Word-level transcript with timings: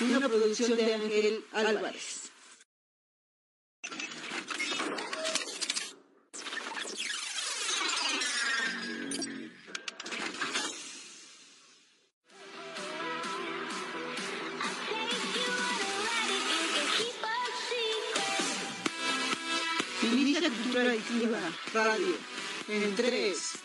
una 0.00 0.28
producción 0.28 0.76
de 0.76 0.94
Ángel 0.94 1.44
Álvarez. 1.52 2.30
Inicia 20.02 20.48
Cultura 20.48 20.82
Adictiva 20.82 21.38
Radio 21.74 22.16
en 22.68 22.96
3, 22.96 23.59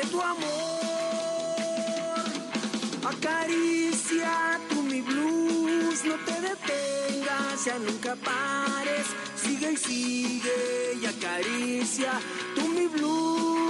de 0.00 0.08
tu 0.08 0.20
amor. 0.20 0.80
Acaricia 3.12 4.60
tú 4.68 4.82
mi 4.82 5.00
blues, 5.00 6.04
no 6.04 6.14
te 6.26 6.36
detengas, 6.48 7.64
ya 7.64 7.78
nunca 7.78 8.16
pares. 8.16 9.06
Sigue 9.42 9.72
y 9.72 9.76
sigue 9.76 10.98
y 11.02 11.06
acaricia 11.06 12.12
tú 12.54 12.68
mi 12.68 12.86
blues. 12.86 13.69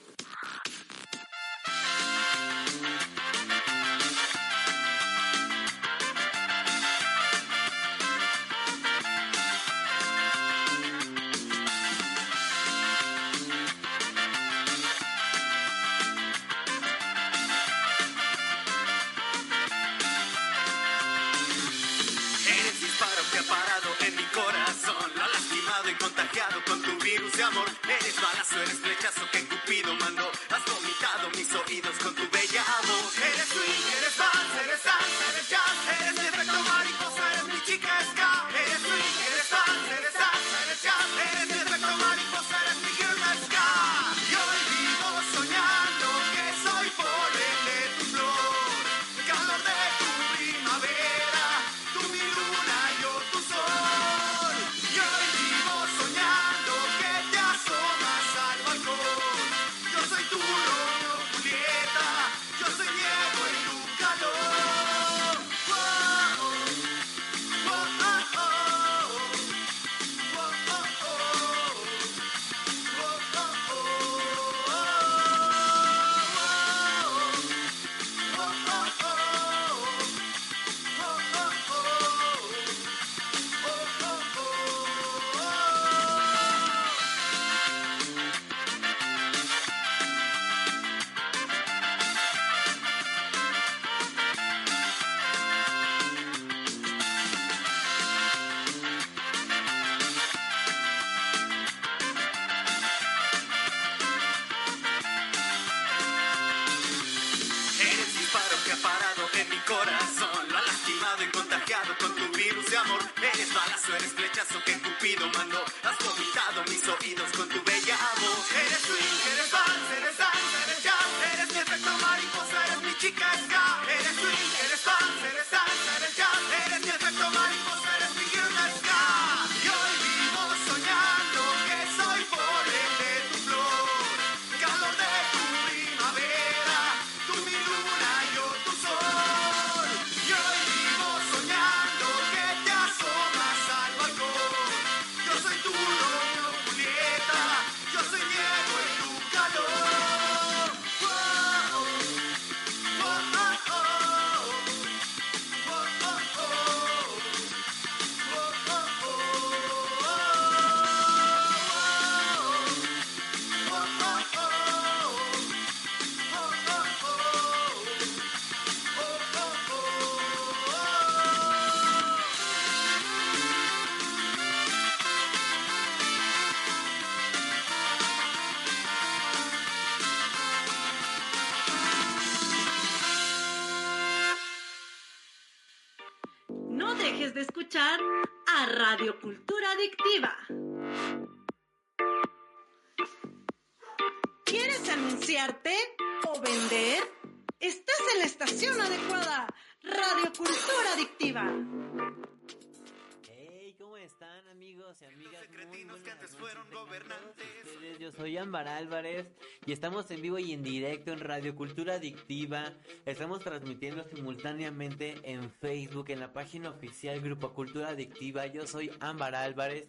Estamos 209.81 210.11
en 210.11 210.21
vivo 210.21 210.37
y 210.37 210.51
en 210.51 210.61
directo 210.61 211.11
en 211.11 211.19
Radio 211.21 211.55
Cultura 211.55 211.95
Adictiva. 211.95 212.71
Estamos 213.03 213.39
transmitiendo 213.39 214.05
simultáneamente 214.13 215.15
en 215.23 215.49
Facebook, 215.49 216.11
en 216.11 216.19
la 216.19 216.31
página 216.31 216.69
oficial 216.69 217.19
Grupo 217.19 217.51
Cultura 217.51 217.89
Adictiva. 217.89 218.45
Yo 218.45 218.67
soy 218.67 218.91
Ámbar 218.99 219.33
Álvarez. 219.33 219.87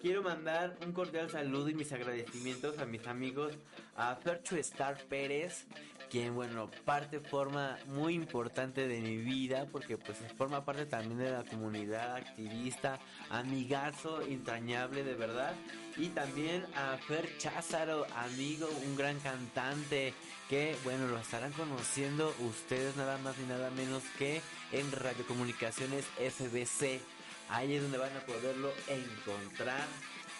Quiero 0.00 0.22
mandar 0.22 0.78
un 0.86 0.92
cordial 0.92 1.28
saludo 1.28 1.68
y 1.70 1.74
mis 1.74 1.92
agradecimientos 1.92 2.78
a 2.78 2.86
mis 2.86 3.04
amigos, 3.08 3.58
a 3.96 4.14
Fercho 4.14 4.56
Star 4.58 4.96
Pérez, 5.08 5.66
quien, 6.12 6.34
bueno, 6.34 6.70
parte, 6.84 7.20
forma 7.20 7.78
muy 7.86 8.12
importante 8.12 8.86
de 8.86 9.00
mi 9.00 9.16
vida, 9.16 9.66
porque 9.72 9.96
pues 9.96 10.18
forma 10.36 10.62
parte 10.62 10.84
también 10.84 11.16
de 11.16 11.30
la 11.30 11.42
comunidad 11.42 12.16
activista, 12.16 12.98
amigazo 13.30 14.20
entrañable 14.20 15.04
de 15.04 15.14
verdad. 15.14 15.54
Y 15.96 16.08
también 16.08 16.66
a 16.76 16.98
Fer 16.98 17.38
Cházaro, 17.38 18.06
amigo, 18.14 18.68
un 18.84 18.94
gran 18.94 19.18
cantante, 19.20 20.12
que, 20.50 20.76
bueno, 20.84 21.06
lo 21.06 21.18
estarán 21.18 21.52
conociendo 21.52 22.34
ustedes 22.40 22.94
nada 22.96 23.16
más 23.16 23.38
ni 23.38 23.46
nada 23.46 23.70
menos 23.70 24.02
que 24.18 24.42
en 24.70 24.92
Radiocomunicaciones 24.92 26.04
FBC. 26.18 27.00
Ahí 27.48 27.76
es 27.76 27.82
donde 27.82 27.96
van 27.96 28.14
a 28.14 28.26
poderlo 28.26 28.70
encontrar. 28.86 29.86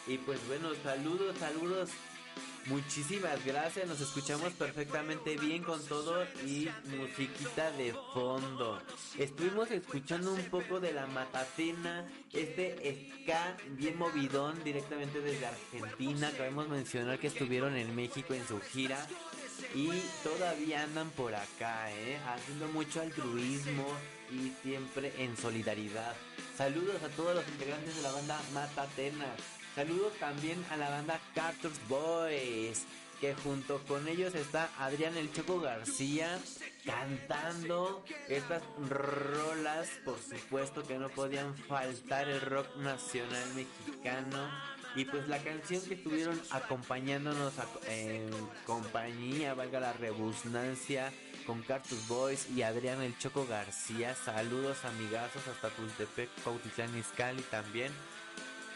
Y 0.06 0.18
pues 0.18 0.38
bueno, 0.48 0.68
saludos, 0.84 1.34
saludos 1.38 1.88
Muchísimas 2.66 3.44
gracias, 3.44 3.88
nos 3.88 4.00
escuchamos 4.00 4.52
perfectamente 4.52 5.36
bien 5.36 5.64
con 5.64 5.84
todo 5.84 6.24
y 6.46 6.68
musiquita 6.96 7.72
de 7.72 7.92
fondo. 8.14 8.80
Estuvimos 9.18 9.68
escuchando 9.72 10.32
un 10.32 10.44
poco 10.44 10.78
de 10.78 10.92
la 10.92 11.06
Matatena, 11.08 12.08
este 12.32 13.16
ska 13.24 13.56
bien 13.70 13.98
movidón 13.98 14.62
directamente 14.62 15.20
desde 15.20 15.46
Argentina. 15.46 16.28
Acabamos 16.28 16.70
de 16.70 16.76
mencionar 16.76 17.18
que 17.18 17.26
estuvieron 17.26 17.76
en 17.76 17.94
México 17.96 18.32
en 18.32 18.46
su 18.46 18.60
gira 18.60 19.08
y 19.74 19.90
todavía 20.22 20.84
andan 20.84 21.10
por 21.10 21.34
acá, 21.34 21.90
¿eh? 21.92 22.18
haciendo 22.28 22.68
mucho 22.68 23.00
altruismo 23.00 23.86
y 24.30 24.52
siempre 24.62 25.12
en 25.18 25.36
solidaridad. 25.36 26.14
Saludos 26.56 27.02
a 27.02 27.08
todos 27.08 27.34
los 27.34 27.48
integrantes 27.48 27.96
de 27.96 28.02
la 28.02 28.12
banda 28.12 28.40
Matatena. 28.54 29.26
Saludos 29.74 30.12
también 30.20 30.62
a 30.70 30.76
la 30.76 30.90
banda 30.90 31.18
Carters 31.34 31.80
Boys, 31.88 32.84
que 33.22 33.34
junto 33.34 33.78
con 33.84 34.06
ellos 34.06 34.34
está 34.34 34.68
Adrián 34.78 35.16
El 35.16 35.32
Choco 35.32 35.60
García 35.60 36.38
cantando 36.84 38.04
estas 38.28 38.62
rolas, 38.90 39.88
por 40.04 40.18
supuesto 40.18 40.82
que 40.82 40.98
no 40.98 41.08
podían 41.08 41.56
faltar 41.56 42.28
el 42.28 42.42
rock 42.42 42.76
nacional 42.76 43.48
mexicano. 43.54 44.50
Y 44.94 45.06
pues 45.06 45.26
la 45.26 45.38
canción 45.38 45.80
que 45.82 45.94
estuvieron 45.94 46.38
acompañándonos 46.50 47.54
en 47.88 48.28
compañía, 48.66 49.54
valga 49.54 49.80
la 49.80 49.94
rebusnancia, 49.94 51.10
con 51.46 51.62
Cartus 51.62 52.06
Boys 52.08 52.50
y 52.50 52.62
Adrián 52.62 53.00
El 53.00 53.16
Choco 53.18 53.46
García. 53.46 54.14
Saludos 54.14 54.84
amigazos 54.84 55.48
hasta 55.48 55.70
Tultepec, 55.70 56.28
Cuautitlán 56.44 56.96
Izcalli 56.98 57.42
también. 57.42 57.90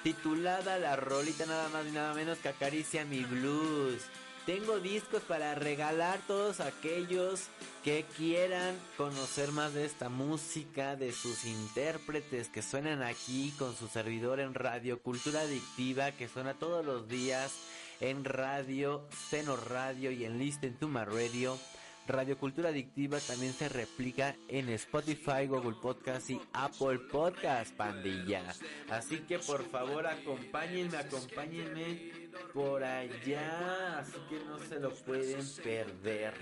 Titulada 0.06 0.78
la 0.78 0.94
rolita 0.94 1.46
nada 1.46 1.68
más 1.70 1.84
y 1.84 1.90
nada 1.90 2.14
menos 2.14 2.38
que 2.38 2.48
acaricia 2.48 3.04
mi 3.04 3.25
blues. 3.25 4.04
Tengo 4.46 4.78
discos 4.78 5.20
para 5.25 5.56
regalar 5.56 6.20
todos 6.28 6.60
aquellos 6.60 7.48
que 7.82 8.04
quieran 8.16 8.78
conocer 8.96 9.50
más 9.50 9.75
de 9.75 9.84
esta 9.84 10.08
música, 10.08 10.94
de 10.94 11.10
sus 11.10 11.44
intérpretes 11.44 12.46
que 12.46 12.62
suenan 12.62 13.02
aquí 13.02 13.52
con 13.58 13.75
su 13.75 13.88
servidor 13.88 14.38
en 14.38 14.54
Radio 14.54 15.02
Cultura 15.02 15.40
Adictiva, 15.40 16.12
que 16.12 16.28
suena 16.28 16.54
todos 16.54 16.86
los 16.86 17.08
días 17.08 17.50
en 17.98 18.25
Radio, 18.25 19.08
Seno 19.28 19.56
Radio 19.56 20.12
y 20.12 20.25
en 20.25 20.38
Listen 20.38 20.76
to 20.78 20.86
My 20.86 21.02
Radio. 21.04 21.58
Radio 22.06 22.38
Cultura 22.38 22.68
Adictiva 22.68 23.18
también 23.18 23.52
se 23.52 23.68
replica 23.68 24.36
en 24.48 24.68
Spotify, 24.68 25.46
Google 25.48 25.76
Podcast 25.82 26.30
y 26.30 26.40
Apple 26.52 27.00
Podcast, 27.10 27.75
pandilla. 27.75 28.44
Así 28.90 29.18
que 29.20 29.40
por 29.40 29.64
favor 29.64 30.06
acompáñenme, 30.06 30.96
acompáñenme 30.96 32.12
por 32.54 32.84
allá, 32.84 33.98
así 33.98 34.18
que 34.28 34.38
no 34.44 34.58
se 34.58 34.78
lo 34.78 34.94
pueden 34.94 35.44
perder. 35.64 36.34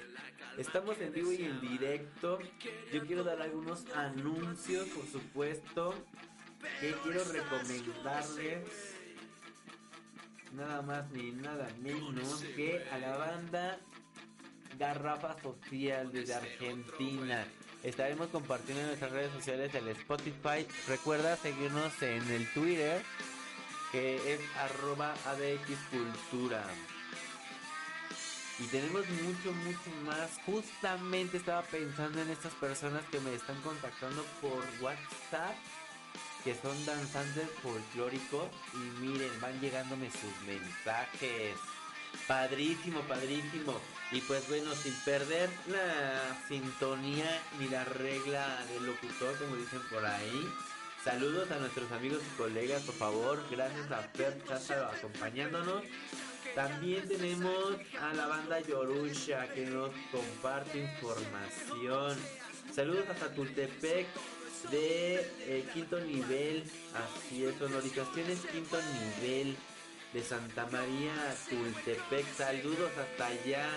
Estamos 0.59 1.01
en 1.01 1.13
vivo 1.13 1.33
y 1.33 1.45
en 1.45 1.61
directo. 1.61 2.39
Yo 2.93 3.07
quiero 3.07 3.25
dar 3.25 3.41
algunos 3.41 3.87
anuncios, 3.95 4.87
por 4.89 5.07
supuesto, 5.07 5.95
que 6.81 6.95
quiero 7.03 7.25
recomendarles. 7.25 8.95
Nada 10.53 10.83
más 10.83 11.11
ni 11.11 11.33
nada 11.33 11.69
menos 11.81 12.45
que 12.55 12.85
a 12.93 12.99
la 12.99 13.17
banda 13.17 13.81
Garrafa 14.79 15.37
Social 15.43 16.11
desde 16.13 16.35
Argentina. 16.35 17.47
Estaremos 17.83 18.29
compartiendo 18.29 18.81
en 18.81 18.87
nuestras 18.89 19.13
redes 19.13 19.33
sociales 19.33 19.75
el 19.75 19.89
Spotify. 19.89 20.67
Recuerda 20.89 21.37
seguirnos 21.37 22.03
en 22.03 22.31
el 22.31 22.51
Twitter 22.53 23.03
que 23.93 24.35
es 24.35 24.41
arroba 24.57 25.15
adxcultura. 25.25 26.65
Y 28.59 28.65
tenemos 28.67 29.09
mucho, 29.09 29.53
mucho 29.53 29.91
más. 30.05 30.31
Justamente 30.47 31.37
estaba 31.37 31.63
pensando 31.63 32.23
en 32.23 32.31
estas 32.31 32.55
personas 32.55 33.05
que 33.11 33.21
me 33.21 33.35
están 33.35 33.61
contactando 33.63 34.25
por 34.41 34.65
WhatsApp, 34.81 35.55
que 36.43 36.55
son 36.55 36.87
danzantes 36.87 37.49
folclóricos. 37.63 38.49
Y 38.73 39.01
miren, 39.01 39.41
van 39.41 39.61
llegándome 39.61 40.11
sus 40.11 40.47
mensajes. 40.47 41.57
Padrísimo, 42.27 43.01
padrísimo. 43.03 43.81
Y 44.15 44.21
pues 44.21 44.49
bueno, 44.49 44.73
sin 44.77 44.95
perder 45.01 45.51
la 45.67 46.39
sintonía 46.47 47.43
ni 47.59 47.67
la 47.69 47.85
regla 47.85 48.65
del 48.73 48.87
locutor, 48.87 49.37
como 49.39 49.57
dicen 49.57 49.81
por 49.91 50.07
ahí. 50.07 50.49
Saludos 51.03 51.51
a 51.51 51.59
nuestros 51.59 51.91
amigos 51.91 52.21
y 52.23 52.37
colegas, 52.39 52.83
por 52.83 52.95
favor. 52.95 53.45
Gracias 53.51 53.91
a 53.91 54.03
Fer 54.15 54.41
Cházaro 54.47 54.87
acompañándonos. 54.87 55.83
También 56.55 57.09
tenemos 57.09 57.75
a 58.01 58.15
la 58.15 58.29
banda 58.29 58.61
Yorusha 58.61 59.53
que 59.53 59.67
nos 59.67 59.91
comparte 60.13 60.79
información. 60.79 62.17
Saludos 62.73 63.07
a 63.21 63.35
Tultepec 63.35 64.07
de 64.71 65.29
eh, 65.41 65.69
quinto 65.75 65.99
nivel. 65.99 66.63
Así 66.95 67.45
es, 67.47 67.57
sonorizaciones 67.59 68.39
quinto 68.47 68.79
nivel 68.81 69.57
de 70.13 70.23
Santa 70.23 70.67
María 70.67 71.35
Tultepec. 71.51 72.33
Saludos 72.37 72.93
hasta 72.97 73.27
allá. 73.27 73.69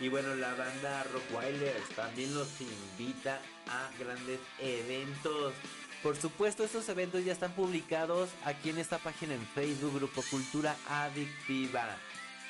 Y 0.00 0.08
bueno, 0.08 0.34
la 0.34 0.54
banda 0.54 1.04
Rockwilers 1.04 1.88
también 1.94 2.34
nos 2.34 2.48
invita 2.60 3.40
a 3.66 3.90
grandes 3.98 4.40
eventos. 4.60 5.54
Por 6.02 6.16
supuesto, 6.16 6.64
estos 6.64 6.88
eventos 6.88 7.24
ya 7.24 7.32
están 7.32 7.52
publicados 7.52 8.28
aquí 8.44 8.70
en 8.70 8.78
esta 8.78 8.98
página 8.98 9.34
en 9.34 9.46
Facebook, 9.54 9.94
Grupo 9.94 10.22
Cultura 10.30 10.76
Adictiva. 10.88 11.96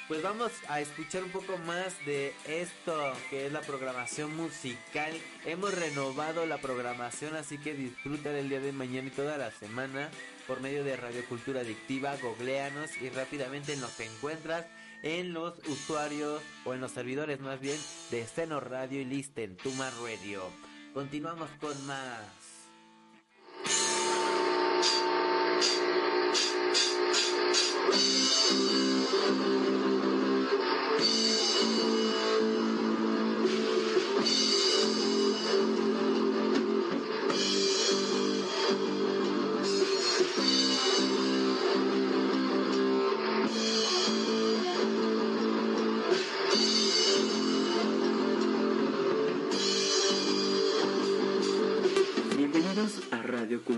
Pues 0.09 0.23
vamos 0.23 0.53
a 0.69 0.81
escuchar 0.81 1.25
un 1.25 1.31
poco 1.31 1.57
más 1.59 1.95
de 2.05 2.33
esto 2.47 3.13
que 3.29 3.47
es 3.47 3.53
la 3.53 3.61
programación 3.61 4.37
musical. 4.37 5.13
Hemos 5.45 5.75
renovado 5.75 6.47
la 6.47 6.59
programación, 6.59 7.35
así 7.35 7.59
que 7.59 7.75
disfruta 7.75 8.31
del 8.31 8.49
día 8.49 8.61
de 8.61 8.73
mañana 8.73 9.09
y 9.09 9.11
toda 9.11 9.37
la 9.37 9.51
semana 9.51 10.11
por 10.47 10.61
medio 10.61 10.85
de 10.85 10.97
Radio 10.97 11.25
Cultura 11.29 11.61
Adictiva. 11.61 12.17
Googleanos 12.23 12.97
y 13.01 13.11
rápidamente 13.11 13.77
nos 13.77 13.99
encuentras 13.99 14.67
en 15.07 15.33
los 15.33 15.57
usuarios 15.69 16.43
o 16.65 16.75
en 16.75 16.81
los 16.81 16.91
servidores 16.91 17.39
más 17.39 17.61
bien 17.61 17.79
de 18.11 18.27
Seno 18.27 18.59
Radio 18.59 19.01
y 19.01 19.05
Listen 19.05 19.57
Tuma 19.57 19.89
Radio. 20.03 20.43
Continuamos 20.95 21.49
con 21.61 21.87
más. 21.87 22.23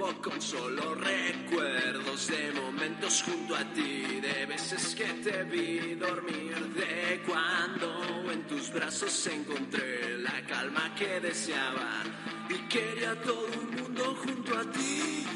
Un 0.00 0.14
con 0.22 0.40
solo 0.40 0.94
recuerdos 0.94 2.28
de 2.28 2.52
momentos 2.52 3.22
junto 3.24 3.56
a 3.56 3.64
ti, 3.72 4.20
de 4.20 4.46
veces 4.46 4.94
que 4.94 5.04
te 5.24 5.42
vi 5.44 5.94
dormir, 5.96 6.54
de 6.74 7.20
cuando 7.26 8.30
en 8.30 8.46
tus 8.46 8.72
brazos 8.72 9.26
encontré 9.26 10.18
la 10.18 10.44
calma 10.46 10.94
que 10.94 11.20
deseaba 11.20 12.02
y 12.48 12.54
quería 12.68 13.20
todo 13.22 13.48
el 13.48 13.82
mundo 13.82 14.16
junto 14.24 14.58
a 14.58 14.70
ti. 14.70 15.26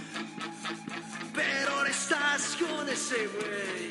Pero 1.35 1.73
ahora 1.73 1.91
estás 1.91 2.57
con 2.57 2.89
ese 2.89 3.27
güey, 3.27 3.82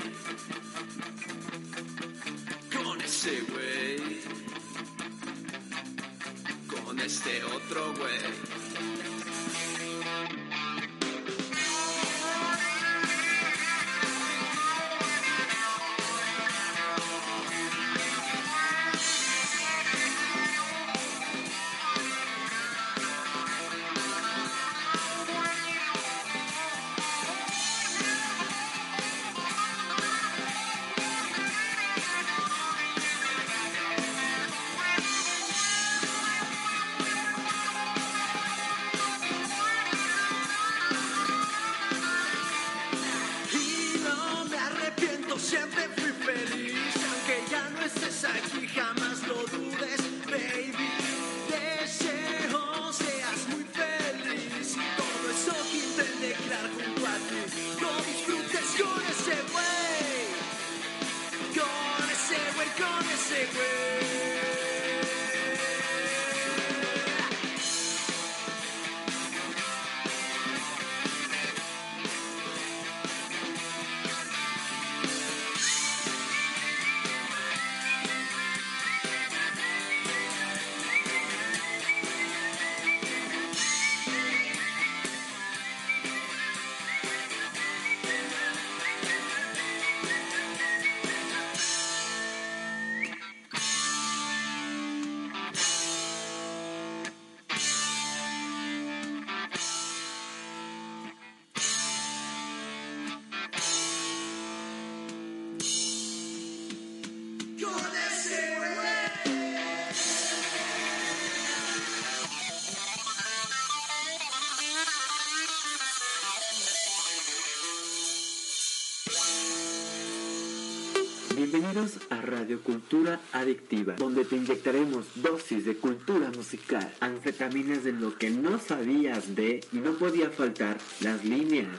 Bienvenidos 121.52 122.00
a 122.10 122.22
Radio 122.22 122.64
Cultura 122.64 123.20
Adictiva, 123.34 123.96
donde 123.96 124.24
te 124.24 124.38
inyectaremos 124.38 125.22
dosis 125.22 125.66
de 125.66 125.76
cultura 125.76 126.32
musical, 126.32 126.90
anfetaminas 127.02 127.84
de 127.84 127.92
lo 127.92 128.18
que 128.18 128.30
no 128.30 128.58
sabías 128.58 129.36
de 129.36 129.60
y 129.74 129.80
no 129.80 129.98
podía 129.98 130.30
faltar 130.30 130.78
las 131.02 131.26
líneas 131.26 131.78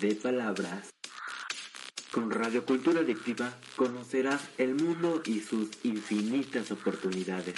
de 0.00 0.14
palabras. 0.14 0.90
Con 2.12 2.30
Radio 2.30 2.64
Cultura 2.64 3.00
Adictiva 3.00 3.58
conocerás 3.74 4.50
el 4.56 4.76
mundo 4.76 5.20
y 5.24 5.40
sus 5.40 5.84
infinitas 5.84 6.70
oportunidades. 6.70 7.56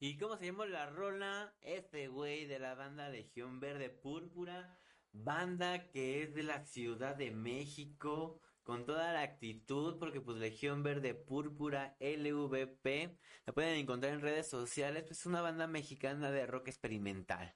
¿Y 0.00 0.16
cómo 0.16 0.38
se 0.38 0.46
llama 0.46 0.64
la 0.64 0.88
rola? 0.88 1.52
Este 1.60 2.08
güey 2.08 2.46
de 2.46 2.60
la 2.60 2.74
banda 2.74 3.10
Legión 3.10 3.60
Verde 3.60 3.90
Púrpura, 3.90 4.78
banda 5.12 5.90
que 5.90 6.22
es 6.22 6.34
de 6.34 6.44
la 6.44 6.64
Ciudad 6.64 7.14
de 7.14 7.30
México, 7.30 8.40
con 8.68 8.84
toda 8.84 9.14
la 9.14 9.22
actitud, 9.22 9.98
porque 9.98 10.20
pues 10.20 10.36
Legión 10.36 10.82
Verde 10.82 11.14
Púrpura, 11.14 11.96
LVP, 12.00 13.16
la 13.46 13.54
pueden 13.54 13.78
encontrar 13.78 14.12
en 14.12 14.20
redes 14.20 14.46
sociales, 14.46 15.04
pues 15.04 15.20
es 15.20 15.24
una 15.24 15.40
banda 15.40 15.66
mexicana 15.66 16.30
de 16.30 16.46
rock 16.46 16.68
experimental. 16.68 17.54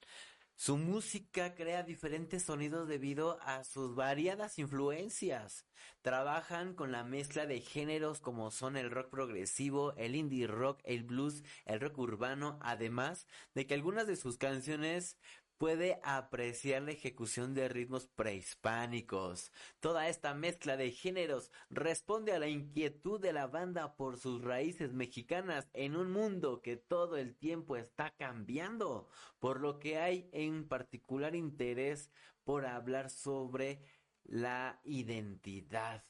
Su 0.56 0.78
música 0.78 1.54
crea 1.54 1.82
diferentes 1.82 2.44
sonidos 2.44 2.88
debido 2.88 3.38
a 3.42 3.62
sus 3.64 3.94
variadas 3.94 4.58
influencias. 4.58 5.66
Trabajan 6.00 6.72
con 6.72 6.92
la 6.92 7.04
mezcla 7.04 7.44
de 7.44 7.60
géneros 7.60 8.20
como 8.20 8.50
son 8.50 8.78
el 8.78 8.90
rock 8.90 9.10
progresivo, 9.10 9.92
el 9.96 10.16
indie 10.16 10.46
rock, 10.46 10.80
el 10.84 11.02
blues, 11.02 11.42
el 11.66 11.80
rock 11.80 11.98
urbano, 11.98 12.58
además 12.62 13.26
de 13.54 13.66
que 13.66 13.74
algunas 13.74 14.06
de 14.06 14.16
sus 14.16 14.38
canciones 14.38 15.18
puede 15.62 16.00
apreciar 16.02 16.82
la 16.82 16.90
ejecución 16.90 17.54
de 17.54 17.68
ritmos 17.68 18.08
prehispánicos. 18.08 19.52
Toda 19.78 20.08
esta 20.08 20.34
mezcla 20.34 20.76
de 20.76 20.90
géneros 20.90 21.52
responde 21.70 22.32
a 22.32 22.40
la 22.40 22.48
inquietud 22.48 23.20
de 23.20 23.32
la 23.32 23.46
banda 23.46 23.94
por 23.94 24.18
sus 24.18 24.42
raíces 24.42 24.92
mexicanas 24.92 25.68
en 25.72 25.94
un 25.94 26.10
mundo 26.10 26.62
que 26.62 26.76
todo 26.76 27.16
el 27.16 27.36
tiempo 27.36 27.76
está 27.76 28.10
cambiando, 28.10 29.08
por 29.38 29.60
lo 29.60 29.78
que 29.78 29.98
hay 29.98 30.28
en 30.32 30.66
particular 30.66 31.36
interés 31.36 32.10
por 32.42 32.66
hablar 32.66 33.08
sobre 33.08 33.84
la 34.24 34.80
identidad. 34.82 36.02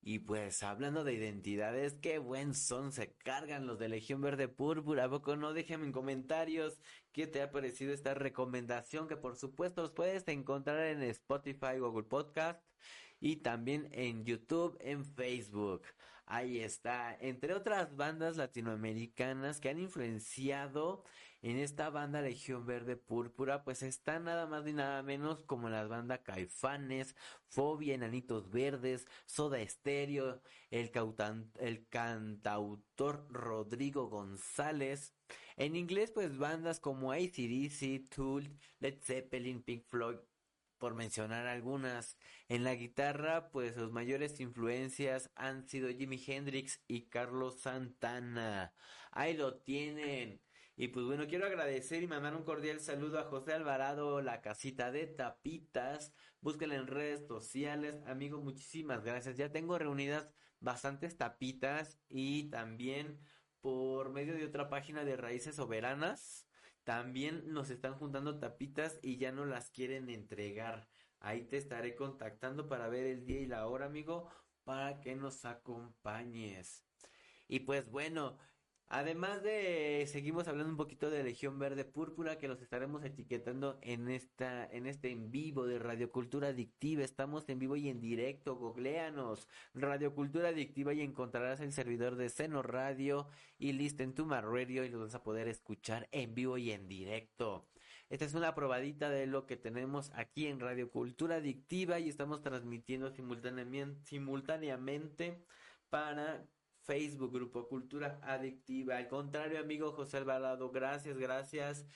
Y 0.00 0.20
pues 0.20 0.62
hablando 0.62 1.04
de 1.04 1.12
identidades, 1.12 1.94
qué 1.94 2.18
buen 2.18 2.54
son 2.54 2.92
se 2.92 3.14
cargan 3.14 3.66
los 3.66 3.78
de 3.78 3.88
Legión 3.88 4.20
Verde 4.20 4.48
Púrpura. 4.48 5.04
¿A 5.04 5.36
no? 5.36 5.52
Déjame 5.52 5.86
en 5.86 5.92
comentarios 5.92 6.78
qué 7.12 7.26
te 7.26 7.42
ha 7.42 7.50
parecido 7.50 7.92
esta 7.92 8.14
recomendación 8.14 9.08
que 9.08 9.16
por 9.16 9.36
supuesto 9.36 9.82
los 9.82 9.90
puedes 9.90 10.26
encontrar 10.28 10.78
en 10.86 11.02
Spotify, 11.02 11.78
Google 11.78 12.04
Podcast 12.04 12.62
y 13.20 13.36
también 13.36 13.88
en 13.92 14.24
YouTube, 14.24 14.76
en 14.80 15.04
Facebook. 15.04 15.82
Ahí 16.26 16.60
está, 16.60 17.16
entre 17.20 17.54
otras 17.54 17.96
bandas 17.96 18.36
latinoamericanas 18.36 19.60
que 19.60 19.70
han 19.70 19.78
influenciado 19.78 21.04
en 21.42 21.58
esta 21.58 21.90
banda 21.90 22.20
Legión 22.20 22.66
Verde 22.66 22.96
Púrpura, 22.96 23.62
pues 23.64 23.82
está 23.82 24.18
nada 24.18 24.46
más 24.46 24.64
ni 24.64 24.72
nada 24.72 25.02
menos 25.02 25.44
como 25.44 25.68
las 25.68 25.88
bandas 25.88 26.20
Caifanes, 26.20 27.14
Fobia, 27.48 27.94
Enanitos 27.94 28.50
Verdes, 28.50 29.06
Soda 29.26 29.60
Estéreo, 29.60 30.42
el, 30.70 30.90
el 31.60 31.88
cantautor 31.88 33.26
Rodrigo 33.30 34.08
González. 34.08 35.14
En 35.56 35.76
inglés, 35.76 36.10
pues 36.10 36.36
bandas 36.38 36.80
como 36.80 37.12
AC/DC, 37.12 38.08
Tool, 38.14 38.50
Led 38.80 39.00
Zeppelin, 39.00 39.62
Pink 39.62 39.84
Floyd, 39.86 40.18
por 40.78 40.94
mencionar 40.94 41.46
algunas. 41.46 42.16
En 42.48 42.64
la 42.64 42.74
guitarra, 42.74 43.50
pues 43.50 43.74
sus 43.74 43.90
mayores 43.90 44.40
influencias 44.40 45.30
han 45.34 45.68
sido 45.68 45.88
Jimi 45.90 46.22
Hendrix 46.24 46.80
y 46.86 47.02
Carlos 47.08 47.60
Santana. 47.60 48.72
Ahí 49.10 49.36
lo 49.36 49.56
tienen. 49.58 50.40
Y 50.80 50.86
pues 50.86 51.04
bueno, 51.06 51.26
quiero 51.26 51.44
agradecer 51.44 52.04
y 52.04 52.06
mandar 52.06 52.36
un 52.36 52.44
cordial 52.44 52.78
saludo 52.78 53.18
a 53.18 53.24
José 53.24 53.52
Alvarado, 53.52 54.22
la 54.22 54.40
casita 54.40 54.92
de 54.92 55.08
tapitas. 55.08 56.14
Búsquenla 56.40 56.76
en 56.76 56.86
redes 56.86 57.26
sociales. 57.26 57.98
Amigo, 58.06 58.40
muchísimas 58.40 59.02
gracias. 59.02 59.36
Ya 59.36 59.50
tengo 59.50 59.76
reunidas 59.76 60.32
bastantes 60.60 61.16
tapitas 61.16 61.98
y 62.08 62.44
también 62.50 63.18
por 63.60 64.10
medio 64.10 64.34
de 64.34 64.44
otra 64.44 64.68
página 64.68 65.04
de 65.04 65.16
Raíces 65.16 65.56
Soberanas. 65.56 66.46
También 66.84 67.52
nos 67.52 67.70
están 67.70 67.94
juntando 67.94 68.38
tapitas 68.38 69.00
y 69.02 69.16
ya 69.16 69.32
no 69.32 69.46
las 69.46 69.70
quieren 69.70 70.08
entregar. 70.08 70.88
Ahí 71.18 71.42
te 71.42 71.56
estaré 71.56 71.96
contactando 71.96 72.68
para 72.68 72.88
ver 72.88 73.04
el 73.04 73.24
día 73.24 73.40
y 73.40 73.46
la 73.46 73.66
hora, 73.66 73.86
amigo, 73.86 74.30
para 74.62 75.00
que 75.00 75.16
nos 75.16 75.44
acompañes. 75.44 76.84
Y 77.48 77.60
pues 77.60 77.90
bueno, 77.90 78.38
además 78.88 79.42
de 79.42 80.04
seguimos 80.06 80.48
hablando 80.48 80.70
un 80.70 80.76
poquito 80.76 81.10
de 81.10 81.22
Legión 81.22 81.58
Verde 81.58 81.84
Púrpura 81.84 82.38
que 82.38 82.48
los 82.48 82.62
estaremos 82.62 83.04
etiquetando 83.04 83.78
en 83.82 84.08
esta 84.08 84.66
en 84.66 84.86
este 84.86 85.10
en 85.10 85.30
vivo 85.30 85.66
de 85.66 85.78
Radio 85.78 86.10
Cultura 86.10 86.48
Adictiva. 86.48 87.04
Estamos 87.04 87.48
en 87.48 87.58
vivo 87.58 87.76
y 87.76 87.88
en 87.88 88.00
directo, 88.00 88.56
googleanos. 88.56 89.48
Radio 89.74 90.14
Cultura 90.14 90.48
Adictiva 90.48 90.94
y 90.94 91.02
encontrarás 91.02 91.60
el 91.60 91.72
servidor 91.72 92.16
de 92.16 92.28
Seno 92.28 92.62
Radio 92.62 93.28
y 93.58 93.72
Listen 93.72 94.14
to 94.14 94.24
My 94.24 94.40
Radio 94.40 94.84
y 94.84 94.88
los 94.88 95.00
vas 95.00 95.14
a 95.14 95.22
poder 95.22 95.48
escuchar 95.48 96.08
en 96.12 96.34
vivo 96.34 96.58
y 96.58 96.72
en 96.72 96.88
directo. 96.88 97.68
Esta 98.10 98.24
es 98.24 98.32
una 98.32 98.54
probadita 98.54 99.10
de 99.10 99.26
lo 99.26 99.46
que 99.46 99.58
tenemos 99.58 100.10
aquí 100.14 100.46
en 100.46 100.60
Radio 100.60 100.90
Cultura 100.90 101.36
Adictiva 101.36 101.98
y 101.98 102.08
estamos 102.08 102.40
transmitiendo 102.40 103.10
simultáneamente 103.10 105.44
para 105.90 106.42
Facebook, 106.88 107.34
Grupo 107.34 107.68
Cultura 107.68 108.18
Adictiva. 108.22 108.96
Al 108.96 109.08
contrario, 109.08 109.60
amigo 109.60 109.92
José 109.92 110.16
Alvarado, 110.16 110.70
gracias, 110.70 111.18
gracias. 111.18 111.86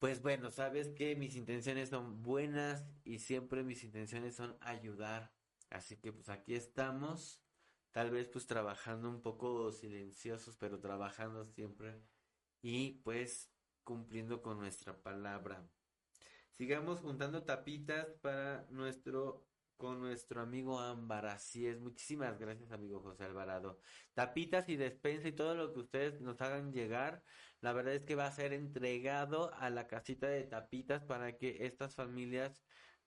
Pues 0.00 0.20
bueno, 0.20 0.50
sabes 0.50 0.88
que 0.88 1.14
mis 1.14 1.36
intenciones 1.36 1.90
son 1.90 2.20
buenas 2.20 2.84
y 3.04 3.20
siempre 3.20 3.62
mis 3.62 3.84
intenciones 3.84 4.34
son 4.34 4.56
ayudar. 4.62 5.32
Así 5.70 5.96
que 5.96 6.10
pues 6.12 6.28
aquí 6.28 6.56
estamos, 6.56 7.40
tal 7.92 8.10
vez 8.10 8.26
pues 8.26 8.48
trabajando 8.48 9.08
un 9.08 9.22
poco 9.22 9.70
silenciosos, 9.70 10.56
pero 10.56 10.80
trabajando 10.80 11.44
siempre 11.44 12.02
y 12.62 12.94
pues 13.04 13.52
cumpliendo 13.84 14.42
con 14.42 14.58
nuestra 14.58 15.00
palabra. 15.00 15.64
Sigamos 16.56 16.98
juntando 16.98 17.44
tapitas 17.44 18.08
para 18.20 18.66
nuestro 18.70 19.46
con 19.80 19.98
nuestro 19.98 20.42
amigo 20.42 20.78
Ámbar. 20.78 21.24
Así 21.26 21.66
es. 21.66 21.80
Muchísimas 21.80 22.38
gracias, 22.38 22.70
amigo 22.70 23.00
José 23.00 23.24
Alvarado. 23.24 23.80
Tapitas 24.12 24.68
y 24.68 24.76
despensa 24.76 25.28
y 25.28 25.32
todo 25.32 25.54
lo 25.54 25.72
que 25.72 25.80
ustedes 25.80 26.20
nos 26.20 26.40
hagan 26.42 26.70
llegar. 26.70 27.24
La 27.62 27.72
verdad 27.72 27.94
es 27.94 28.04
que 28.04 28.14
va 28.14 28.26
a 28.26 28.32
ser 28.32 28.52
entregado 28.52 29.52
a 29.54 29.70
la 29.70 29.86
casita 29.86 30.28
de 30.28 30.44
tapitas 30.44 31.02
para 31.04 31.38
que 31.38 31.64
estas 31.64 31.94
familias 31.94 32.62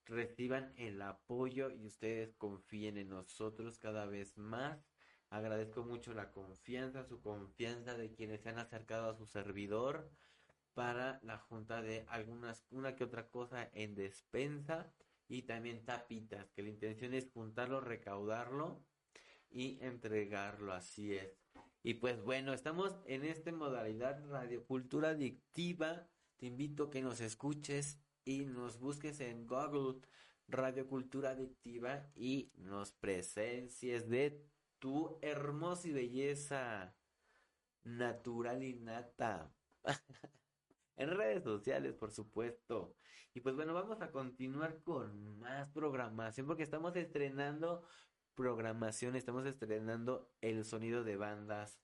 reciban 0.06 0.74
el 0.76 1.00
apoyo 1.04 1.70
y 1.70 1.86
ustedes 1.86 2.34
confíen 2.36 2.98
en 2.98 3.10
nosotros 3.10 3.78
cada 3.78 4.08
vez 4.08 4.36
más. 4.36 4.90
Agradezco 5.30 5.84
mucho 5.84 6.14
la 6.16 6.32
confianza, 6.32 7.06
su 7.06 7.22
confianza 7.22 7.96
de 7.96 8.16
quienes 8.16 8.42
se 8.42 8.50
han 8.50 8.58
acercado 8.58 9.12
a 9.12 9.16
su 9.16 9.28
servidor 9.28 10.10
para 10.74 11.20
la 11.22 11.38
junta 11.38 11.84
de 11.84 12.04
algunas, 12.10 12.66
una 12.72 12.96
que 12.96 13.04
otra 13.04 13.30
cosa 13.30 13.70
en 13.74 13.94
despensa 13.94 14.92
y 15.34 15.41
también 15.41 15.84
tapitas, 15.84 16.52
que 16.52 16.62
la 16.62 16.69
intención 16.69 17.15
es 17.15 17.28
juntarlo, 17.32 17.82
recaudarlo 17.82 18.86
y 19.50 19.80
entregarlo, 19.82 20.74
así 20.74 21.15
es. 21.15 21.39
Y 21.82 21.96
pues 21.96 22.22
bueno, 22.22 22.54
estamos 22.54 22.96
en 23.06 23.26
esta 23.26 23.52
modalidad 23.52 24.24
radiocultura 24.30 25.10
adictiva. 25.10 26.08
Te 26.38 26.46
invito 26.46 26.84
a 26.84 26.89
que 26.91 27.02
nos 27.02 27.19
escuches 27.19 28.00
y 28.24 28.46
nos 28.46 28.80
busques 28.80 29.19
en 29.22 29.48
Google 29.48 30.02
Radiocultura 30.48 31.32
Adictiva 31.32 32.12
y 32.15 32.52
nos 32.56 32.91
presencies 32.91 34.08
de 34.08 34.46
tu 34.78 35.17
hermosa 35.24 35.88
y 35.88 35.93
belleza 35.93 36.96
natural 37.84 38.63
y 38.63 38.76
nata. 38.76 39.52
en 40.96 41.10
redes 41.10 41.44
sociales, 41.44 41.94
por 41.94 42.12
supuesto. 42.12 42.96
Y 43.34 43.42
pues 43.42 43.56
bueno, 43.56 43.74
vamos 43.74 44.02
a 44.02 44.12
continuar 44.12 44.82
con 44.84 45.40
más 45.40 45.70
programación 45.70 46.46
porque 46.46 46.64
estamos 46.64 46.96
estrenando 46.96 47.84
programación, 48.36 49.16
estamos 49.16 49.46
estrenando 49.46 50.32
el 50.42 50.66
sonido 50.66 51.04
de 51.04 51.18
bandas. 51.18 51.80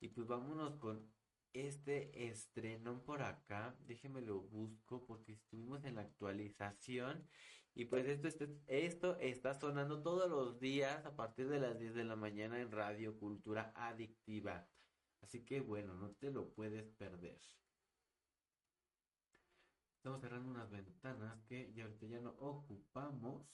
Y 0.00 0.08
pues 0.08 0.26
vámonos 0.26 0.76
con 0.76 1.08
este 1.52 2.28
estreno 2.28 3.02
por 3.04 3.22
acá. 3.22 3.76
Déjenme 3.86 4.20
lo 4.22 4.40
busco 4.40 5.04
porque 5.06 5.32
estuvimos 5.32 5.84
en 5.84 5.96
la 5.96 6.02
actualización. 6.02 7.28
Y 7.74 7.86
pues 7.86 8.06
esto, 8.06 8.28
esto, 8.28 8.46
esto 8.66 9.16
está 9.18 9.54
sonando 9.54 10.02
todos 10.02 10.28
los 10.28 10.60
días 10.60 11.04
a 11.06 11.16
partir 11.16 11.48
de 11.48 11.60
las 11.60 11.78
10 11.78 11.94
de 11.94 12.04
la 12.04 12.16
mañana 12.16 12.60
en 12.60 12.70
Radio 12.70 13.18
Cultura 13.18 13.72
Adictiva. 13.74 14.68
Así 15.22 15.44
que 15.44 15.60
bueno, 15.60 15.94
no 15.94 16.10
te 16.10 16.30
lo 16.30 16.52
puedes 16.52 16.90
perder. 16.90 17.38
Estamos 20.02 20.20
cerrando 20.20 20.50
unas 20.50 20.68
ventanas 20.68 21.40
que 21.48 21.72
ya 21.74 21.84
ahorita 21.84 22.06
ya 22.06 22.18
no 22.18 22.30
ocupamos. 22.40 23.46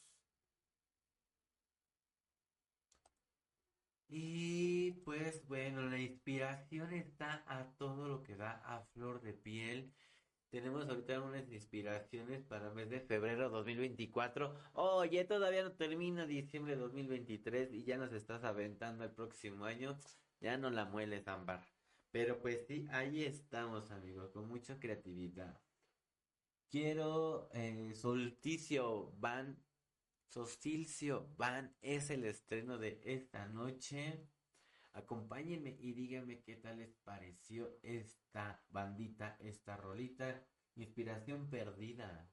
Y 4.08 4.92
pues 5.04 5.46
bueno, 5.46 5.82
la 5.82 5.98
inspiración 5.98 6.94
está 6.94 7.44
a 7.46 7.70
todo 7.76 8.08
lo 8.08 8.22
que 8.22 8.34
da 8.34 8.62
a 8.64 8.80
flor 8.94 9.20
de 9.20 9.34
piel. 9.34 9.92
Tenemos 10.48 10.88
ahorita 10.88 11.20
unas 11.20 11.52
inspiraciones 11.52 12.42
para 12.44 12.68
el 12.68 12.74
mes 12.74 12.88
de 12.88 13.00
febrero 13.00 13.50
2024. 13.50 14.54
Oye, 14.72 15.26
todavía 15.26 15.64
no 15.64 15.72
termina 15.72 16.24
diciembre 16.24 16.76
2023 16.76 17.74
y 17.74 17.84
ya 17.84 17.98
nos 17.98 18.14
estás 18.14 18.42
aventando 18.44 19.04
el 19.04 19.11
próximo 19.11 19.66
año. 19.66 19.98
Ya 20.40 20.56
no 20.56 20.70
la 20.70 20.87
mueles, 20.87 21.28
Ámbar. 21.28 21.62
Pero 22.11 22.40
pues 22.40 22.66
sí, 22.66 22.87
ahí 22.90 23.22
estamos, 23.24 23.90
amigos, 23.90 24.30
con 24.30 24.48
mucha 24.48 24.80
creatividad. 24.80 25.61
Quiero 26.70 27.48
eh, 27.54 27.94
Solsticio 27.94 29.14
Van. 29.16 29.59
Solsticio 30.26 31.33
Van 31.38 31.74
es 31.81 32.11
el 32.11 32.24
estreno 32.24 32.76
de 32.76 33.00
esta 33.04 33.48
noche. 33.48 34.28
Acompáñenme 34.92 35.78
y 35.81 35.92
díganme 35.92 36.42
qué 36.42 36.57
tal 36.57 36.76
les 36.78 36.92
pareció 37.04 37.78
esta 37.83 38.62
bandita, 38.68 39.38
esta 39.40 39.78
rolita. 39.78 40.44
Inspiración 40.74 41.48
perdida. 41.48 42.31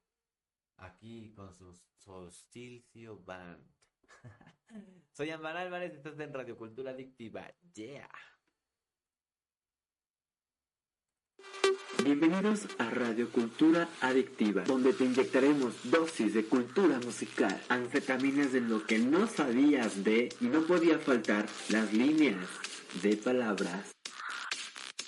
Aquí 0.77 1.31
con 1.33 1.53
su 1.53 1.73
Solsticio 1.95 3.23
Band. 3.23 3.65
Soy 5.13 5.29
Amar 5.29 5.55
Álvarez, 5.55 5.93
estás 5.93 6.19
en 6.19 6.33
Radio 6.33 6.57
Cultura 6.57 6.91
Adictiva. 6.91 7.49
Yeah. 7.73 8.09
Bienvenidos 12.05 12.67
a 12.77 12.91
Radio 12.91 13.31
Cultura 13.31 13.89
Adictiva, 13.99 14.61
donde 14.61 14.93
te 14.93 15.05
inyectaremos 15.05 15.89
dosis 15.89 16.35
de 16.35 16.45
cultura 16.45 16.99
musical, 16.99 17.59
anfetaminas 17.67 18.51
de 18.51 18.61
lo 18.61 18.85
que 18.85 18.99
no 18.99 19.25
sabías 19.25 20.03
de 20.03 20.29
y 20.39 20.45
no 20.45 20.67
podía 20.67 20.99
faltar 20.99 21.47
las 21.69 21.91
líneas 21.91 22.47
de 23.01 23.17
palabras. 23.17 23.91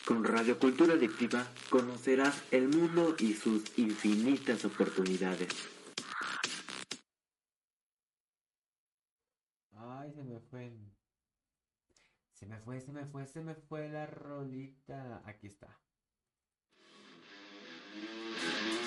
Con 0.08 0.24
Radio 0.24 0.58
Cultura 0.58 0.96
Adictiva 0.96 1.46
conocerás 1.70 2.42
el 2.50 2.68
mundo 2.68 3.16
y 3.20 3.36
sus 3.36 3.78
infinitas 3.78 4.66
oportunidades. 4.66 5.50
Ay, 9.76 10.12
se 10.14 10.24
me 10.24 10.40
fue. 10.40 10.74
Se 12.34 12.48
me 12.48 12.60
fue, 12.60 12.82
se 12.82 12.92
me 12.92 13.06
fue, 13.06 13.28
se 13.28 13.42
me 13.42 13.54
fue 13.54 13.88
la 13.88 14.08
rolita. 14.08 15.22
Aquí 15.28 15.46
está. 15.46 15.78
Thank 18.00 18.82
you. 18.82 18.87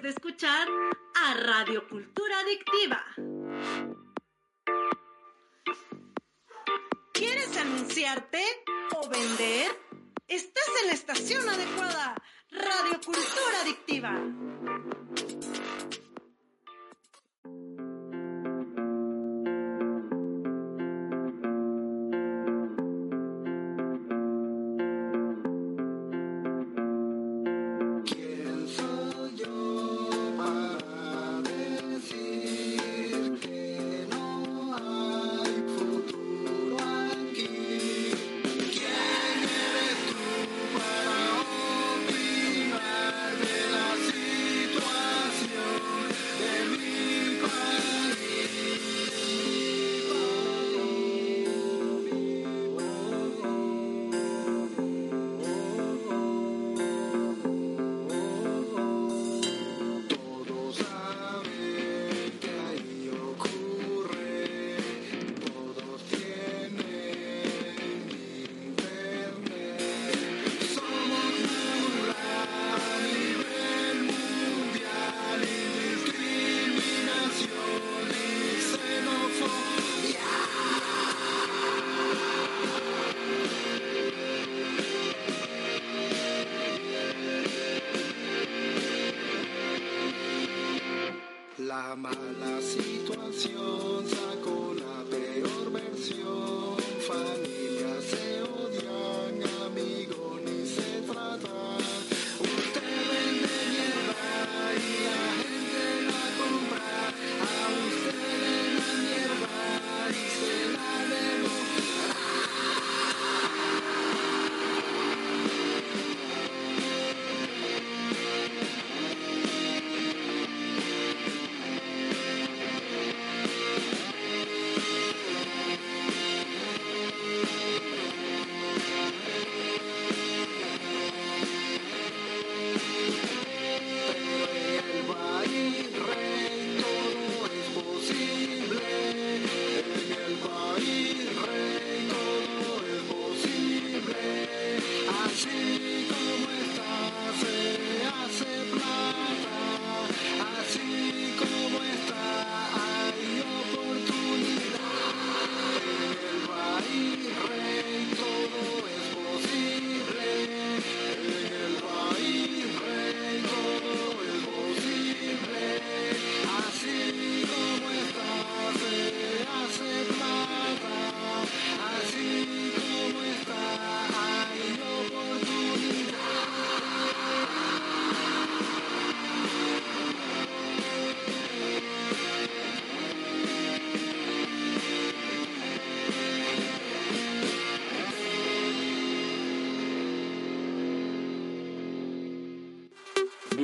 de 0.00 0.08
escuchar 0.08 0.66
a 1.14 1.34
Radio 1.34 1.86
Cultura 1.86 2.38
Adictiva. 2.38 3.04
¿Quieres 7.12 7.54
anunciarte? 7.58 8.61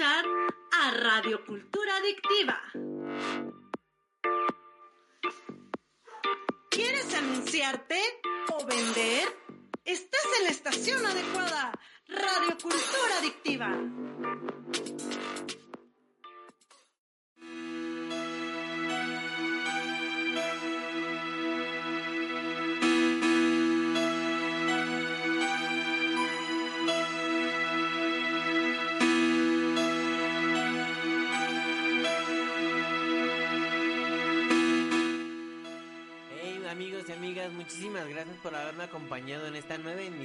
Escuchar 0.00 0.29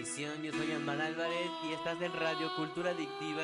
Yo 0.06 0.51
soy 0.53 0.72
Amar 0.72 1.01
Álvarez 1.01 1.49
y 1.68 1.74
estás 1.74 1.99
en 1.99 2.14
Radio 2.14 2.56
Cultura 2.56 2.91
Adictiva, 2.91 3.41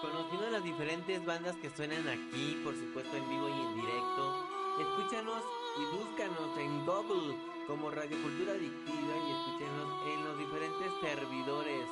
conociendo 0.00 0.48
las 0.48 0.62
diferentes 0.62 1.26
bandas 1.26 1.56
que 1.56 1.70
suenan 1.70 2.06
aquí, 2.06 2.56
por 2.62 2.72
supuesto 2.72 3.16
en 3.16 3.28
vivo 3.28 3.48
y 3.48 3.52
en 3.52 3.74
directo. 3.74 4.48
Escúchanos 4.78 5.42
y 5.76 5.96
búscanos 5.96 6.56
en 6.56 6.86
Google 6.86 7.34
como 7.66 7.90
Radio 7.90 8.16
Cultura 8.22 8.52
Adictiva 8.52 9.12
y 9.26 9.32
escúchanos 9.32 10.06
en 10.06 10.24
los 10.24 10.38
diferentes 10.38 10.92
servidores 11.00 11.88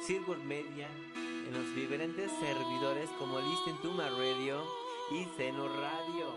Silver 0.00 0.38
Media, 0.38 0.88
en 1.16 1.52
los 1.52 1.74
diferentes 1.74 2.30
servidores 2.38 3.10
como 3.18 3.40
Listen 3.40 3.76
to 3.82 3.90
My 3.90 4.10
Radio 4.10 4.62
y 5.10 5.24
Seno 5.36 5.66
Radio. 5.66 6.32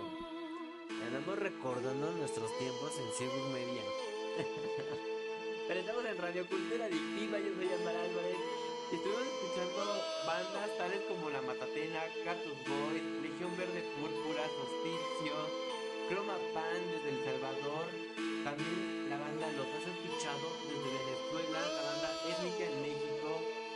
Andamos 1.06 1.38
recordando 1.38 2.12
nuestros 2.14 2.58
tiempos 2.58 2.92
en 2.98 3.14
Silver 3.14 3.54
Media. 3.54 3.84
Radio 6.24 6.48
Cultura 6.48 6.86
Adictiva, 6.86 7.36
yo 7.36 7.52
soy 7.52 7.68
Amar 7.68 8.00
Álvarez. 8.00 8.40
Y 8.88 8.96
estuvimos 8.96 9.28
escuchando 9.28 9.84
bandas 10.24 10.72
tales 10.80 11.02
como 11.12 11.30
La 11.30 11.42
Matatena, 11.42 12.00
Cactus 12.24 12.56
Boys, 12.64 13.04
Legión 13.28 13.52
Verde 13.60 13.84
Púrpura, 14.00 14.48
Hospicio, 14.48 15.36
Croma 16.08 16.40
Pan 16.56 16.80
desde 16.96 17.12
El 17.12 17.20
Salvador. 17.28 17.92
También 18.48 19.10
la 19.12 19.20
banda 19.20 19.52
Los 19.52 19.68
Has 19.68 19.84
Escuchado 19.84 20.48
desde 20.64 20.96
Venezuela, 20.96 21.60
la 21.60 21.84
banda 21.92 22.10
Étnica 22.32 22.72
en 22.72 22.78
México, 22.88 23.30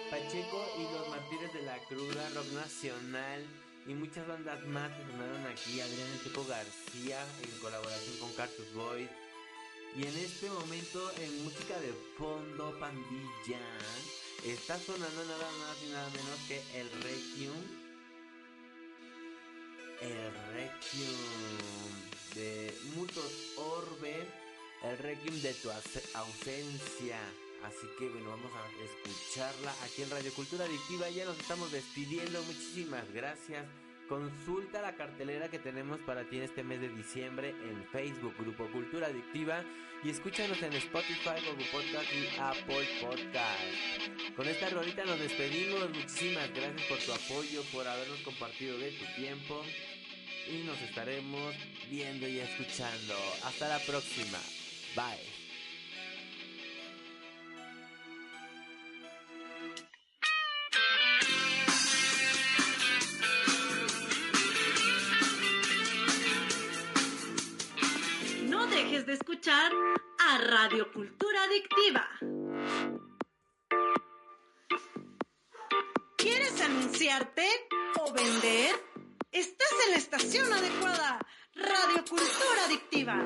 Pacheco 0.08 0.60
y 0.80 0.84
los 0.88 1.04
Martires 1.12 1.52
de 1.52 1.62
la 1.68 1.78
Cruda, 1.91 2.32
Rock 2.32 2.48
Nacional. 2.56 3.43
y 3.88 3.93
muchas 3.93 4.28
bandas 4.28 4.64
más 4.68 4.91
que 4.95 5.04
sonaron 5.04 5.43
aquí. 5.52 5.80
Adrián 5.84 6.20
Checo 6.24 6.45
García 6.48 7.20
en 7.43 7.52
colaboración 7.60 8.16
con 8.20 8.32
Cartus 8.39 8.72
Boys. 8.74 9.10
Y 9.98 10.04
en 10.06 10.16
este 10.16 10.48
momento 10.50 11.12
en 11.18 11.43
música 11.43 11.80
de 11.80 11.91
fondo 12.20 12.78
pandilla 12.80 13.60
está 14.45 14.80
sonando 14.80 15.26
nada 15.26 15.50
más 15.60 15.78
y 15.84 15.89
nada 15.91 16.10
menos 16.12 16.39
que 16.48 16.62
el 16.80 16.89
Requiem. 17.02 17.54
El 20.02 20.34
Requiem 20.54 22.12
de 22.36 22.78
Mutos 22.95 23.32
Orbe. 23.58 24.28
El 24.84 24.98
Requiem 25.00 25.41
de 25.41 25.54
tu 25.56 25.70
ause- 25.72 26.04
ausencia. 26.14 27.20
Así 27.64 27.88
que 27.98 28.08
bueno, 28.10 28.30
vamos 28.30 28.52
a 28.54 28.70
escucharla 28.86 29.74
aquí 29.84 30.04
en 30.04 30.12
Radio 30.12 30.32
Cultura 30.34 30.66
Adictiva. 30.66 31.10
Ya 31.10 31.26
nos 31.26 31.39
estamos 31.39 31.72
despidiendo. 31.72 32.43
Muchísimas 32.43 33.12
gracias. 33.14 33.66
Consulta 34.08 34.82
la 34.82 34.95
cartelera 34.95 35.49
que 35.49 35.60
tenemos 35.60 35.99
para 35.99 36.24
ti 36.24 36.38
en 36.38 36.43
este 36.43 36.64
mes 36.64 36.80
de 36.80 36.89
diciembre 36.89 37.49
en 37.49 37.84
Facebook, 37.91 38.34
Grupo 38.39 38.66
Cultura 38.72 39.08
Adictiva. 39.08 39.64
Y 40.03 40.10
escúchanos 40.10 40.62
en 40.62 40.74
Spotify, 40.74 41.41
Google 41.45 41.66
Podcast 41.72 42.05
y 42.14 42.39
Apple 42.39 42.88
Podcast. 43.01 44.36
Con 44.36 44.47
esta 44.47 44.70
rolita 44.70 45.03
nos 45.03 45.20
despedimos. 45.20 45.89
Muchísimas 45.89 46.49
gracias 46.53 46.84
por 46.84 46.99
tu 46.99 47.12
apoyo, 47.12 47.64
por 47.74 47.88
habernos 47.88 48.20
compartido 48.20 48.78
de 48.78 48.91
tu 48.91 49.05
tiempo. 49.16 49.62
Y 50.49 50.66
nos 50.66 50.82
estaremos 50.82 51.55
viendo 51.89 52.30
y 52.30 52.39
escuchando. 52.39 53.16
Hasta 53.43 53.68
la 53.68 53.80
próxima. 53.80 54.39
Bye. 54.95 55.37
A 69.50 70.38
Radio 70.39 70.91
Cultura 70.91 71.43
Adictiva. 71.43 72.06
¿Quieres 76.18 76.62
anunciarte 76.62 77.48
o 78.02 78.12
vender? 78.12 78.76
Estás 79.32 79.72
en 79.86 79.91
la 79.91 79.98
estación 79.98 80.52
adecuada. 80.52 81.26
Radio 81.56 82.04
Cultura 82.10 82.66
Adictiva. 82.66 83.26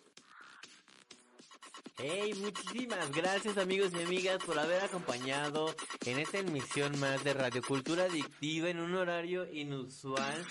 Hey, 1.97 2.33
muchísimas 2.41 3.11
gracias 3.11 3.57
amigos 3.57 3.91
y 3.93 4.01
amigas 4.01 4.39
por 4.43 4.57
haber 4.57 4.83
acompañado 4.83 5.75
en 6.05 6.19
esta 6.19 6.39
emisión 6.39 6.97
más 6.99 7.23
de 7.23 7.33
Radio 7.33 7.61
Cultura 7.61 8.05
Adictiva 8.05 8.69
en 8.69 8.79
un 8.79 8.95
horario 8.95 9.45
inusual, 9.51 10.45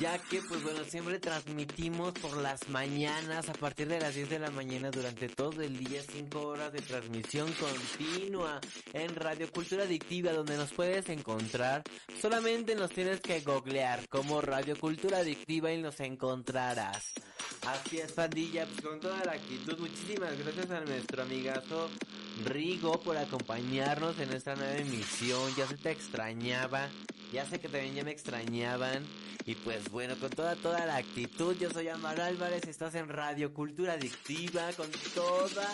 ya 0.00 0.18
que 0.18 0.42
pues 0.42 0.62
bueno, 0.62 0.84
siempre 0.84 1.18
transmitimos 1.18 2.12
por 2.14 2.36
las 2.36 2.68
mañanas 2.68 3.48
a 3.48 3.54
partir 3.54 3.88
de 3.88 4.00
las 4.00 4.14
10 4.14 4.28
de 4.28 4.38
la 4.38 4.50
mañana 4.50 4.90
durante 4.90 5.28
todo 5.28 5.62
el 5.62 5.78
día, 5.78 6.02
5 6.02 6.40
horas 6.40 6.72
de 6.72 6.82
transmisión 6.82 7.50
continua 7.54 8.60
en 8.92 9.14
Radio 9.14 9.50
Cultura 9.50 9.84
Adictiva 9.84 10.32
donde 10.32 10.56
nos 10.56 10.72
puedes 10.72 11.08
encontrar, 11.08 11.84
solamente 12.20 12.74
nos 12.74 12.90
tienes 12.90 13.20
que 13.20 13.40
googlear 13.40 14.06
como 14.08 14.42
Radio 14.42 14.76
Cultura 14.78 15.18
Adictiva 15.18 15.72
y 15.72 15.80
nos 15.80 16.00
encontrarás. 16.00 17.14
Así 17.66 17.98
es, 17.98 18.12
pandilla, 18.12 18.64
pues 18.66 18.80
con 18.80 19.00
toda 19.00 19.24
la 19.24 19.32
actitud. 19.32 19.76
Muchísimas 19.78 20.38
gracias 20.38 20.70
a 20.70 20.80
nuestro 20.82 21.22
amigazo 21.22 21.90
Rigo 22.44 23.00
por 23.00 23.16
acompañarnos 23.16 24.18
en 24.20 24.32
esta 24.32 24.54
nueva 24.54 24.76
emisión. 24.76 25.52
Ya 25.56 25.66
se 25.66 25.76
te 25.76 25.90
extrañaba. 25.90 26.88
Ya 27.36 27.44
sé 27.44 27.60
que 27.60 27.68
también 27.68 27.94
ya 27.94 28.02
me 28.02 28.12
extrañaban. 28.12 29.04
Y 29.44 29.56
pues 29.56 29.90
bueno, 29.90 30.18
con 30.18 30.30
toda, 30.30 30.56
toda 30.56 30.86
la 30.86 30.96
actitud. 30.96 31.54
Yo 31.60 31.68
soy 31.68 31.88
Amar 31.88 32.18
Álvarez. 32.18 32.66
Estás 32.66 32.94
en 32.94 33.10
Radio 33.10 33.52
Cultura 33.52 33.92
Adictiva. 33.92 34.72
Con 34.74 34.90
toda, 35.14 35.70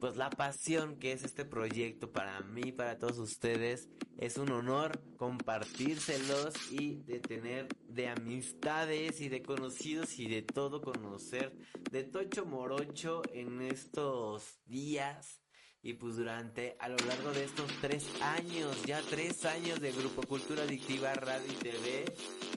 pues 0.00 0.16
la 0.16 0.30
pasión 0.30 0.96
que 0.96 1.12
es 1.12 1.22
este 1.22 1.44
proyecto 1.44 2.10
para 2.10 2.40
mí, 2.40 2.72
para 2.72 2.98
todos 2.98 3.18
ustedes. 3.18 3.88
Es 4.18 4.36
un 4.36 4.50
honor 4.50 5.00
compartírselos 5.16 6.54
y 6.72 6.96
de 7.04 7.20
tener 7.20 7.68
de 7.86 8.08
amistades 8.08 9.20
y 9.20 9.28
de 9.28 9.42
conocidos 9.42 10.18
y 10.18 10.26
de 10.26 10.42
todo 10.42 10.82
conocer 10.82 11.56
de 11.92 12.02
Tocho 12.02 12.46
Morocho 12.46 13.22
en 13.32 13.62
estos 13.62 14.58
días. 14.66 15.40
Y 15.82 15.94
pues 15.94 16.16
durante, 16.16 16.76
a 16.78 16.88
lo 16.90 16.96
largo 17.06 17.32
de 17.32 17.44
estos 17.44 17.70
tres 17.80 18.06
años, 18.20 18.82
ya 18.84 19.00
tres 19.08 19.46
años 19.46 19.80
de 19.80 19.92
Grupo 19.92 20.22
Cultura 20.22 20.62
Adictiva 20.64 21.14
Radio 21.14 21.50
y 21.50 21.54
TV, 21.54 22.04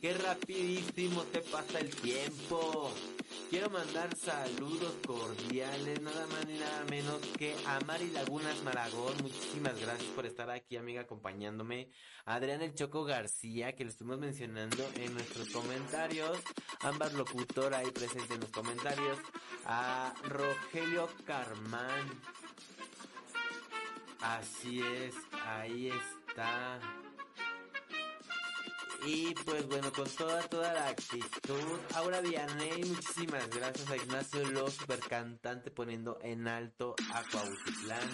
qué 0.02 0.14
rapidísimo 0.14 1.24
te 1.24 1.40
pasa 1.40 1.80
el 1.80 1.90
tiempo. 1.95 2.91
Quiero 3.50 3.70
mandar 3.70 4.14
saludos 4.18 4.94
cordiales, 5.08 6.02
nada 6.02 6.28
más 6.28 6.45
ni 6.45 6.58
nada 6.58 6.84
menos 6.90 7.22
que 7.38 7.56
a 7.66 7.80
Mari 7.82 8.10
Lagunas 8.12 8.62
Maragón. 8.64 9.16
Muchísimas 9.22 9.80
gracias 9.80 10.10
por 10.12 10.26
estar 10.26 10.50
aquí, 10.50 10.76
amiga, 10.76 11.02
acompañándome. 11.02 11.91
Adrián 12.26 12.62
El 12.62 12.74
Choco 12.74 13.06
García, 13.06 13.74
que 13.74 13.86
lo 13.86 13.91
estuvimos 13.91 14.20
mencionando 14.20 14.84
en 14.95 15.14
nuestros 15.14 15.50
comentarios. 15.50 16.40
Ambas 16.82 17.14
locutora 17.14 17.78
ahí 17.78 17.91
presente 17.91 18.34
en 18.34 18.41
los 18.41 18.50
comentarios. 18.50 19.18
A 19.66 20.14
Rogelio 20.24 21.08
Carmán. 21.26 22.22
Así 24.24 24.82
es, 24.82 25.16
ahí 25.45 25.90
está. 25.90 26.80
Y 29.06 29.34
pues 29.34 29.68
bueno, 29.68 29.91
con 29.91 30.08
toda, 30.08 30.41
toda 30.44 30.74
la 30.74 30.88
actitud. 30.88 31.80
Aura 31.95 32.22
Vianney, 32.22 32.86
muchísimas 32.86 33.50
gracias 33.50 33.90
a 33.90 33.98
Ignacio 33.98 34.50
Lo, 34.52 34.72
super 34.72 35.00
cantante, 35.00 35.72
poniendo 35.72 36.20
en 36.22 36.48
alto 36.48 36.95
a 37.14 37.22
Cuautitlán. 37.30 38.10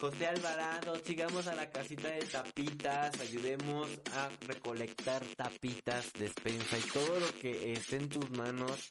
José 0.00 0.28
Alvarado, 0.28 0.96
sigamos 1.04 1.46
a 1.46 1.54
la 1.54 1.68
casita 1.68 2.08
de 2.08 2.24
tapitas, 2.24 3.20
ayudemos 3.20 3.86
a 4.14 4.30
recolectar 4.46 5.22
tapitas, 5.36 6.10
despensa 6.14 6.78
y 6.78 6.90
todo 6.90 7.20
lo 7.20 7.30
que 7.38 7.74
esté 7.74 7.96
en 7.96 8.08
tus 8.08 8.30
manos, 8.30 8.88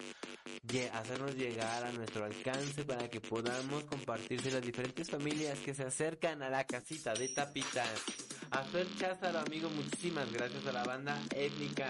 hacernos 0.93 1.33
llegar 1.35 1.83
a 1.83 1.91
nuestro 1.93 2.25
alcance 2.25 2.85
para 2.85 3.09
que 3.09 3.19
podamos 3.21 3.85
compartirse 3.85 4.51
las 4.51 4.61
diferentes 4.61 5.09
familias 5.09 5.57
que 5.57 5.73
se 5.73 5.83
acercan 5.83 6.43
a 6.43 6.49
la 6.49 6.63
casita 6.65 7.15
de 7.15 7.29
tapitas. 7.29 7.89
A 8.51 8.63
Fer 8.65 8.85
Cházaro, 8.97 9.39
amigo, 9.39 9.67
muchísimas 9.71 10.31
gracias 10.31 10.63
a 10.67 10.71
la 10.71 10.83
banda 10.83 11.19
étnica. 11.35 11.87